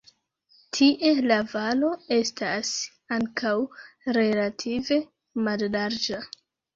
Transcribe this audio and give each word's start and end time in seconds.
Tie 0.75 1.09
la 1.31 1.35
valo 1.49 1.91
estas 2.15 2.71
ankaŭ 3.17 3.51
relative 4.17 4.97
mallarĝa. 5.49 6.23